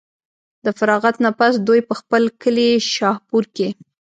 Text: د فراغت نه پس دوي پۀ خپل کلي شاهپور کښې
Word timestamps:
د 0.65 0.67
فراغت 0.77 1.15
نه 1.25 1.31
پس 1.39 1.53
دوي 1.67 1.81
پۀ 1.87 1.93
خپل 2.01 2.23
کلي 2.41 2.69
شاهپور 2.93 3.43
کښې 3.55 3.69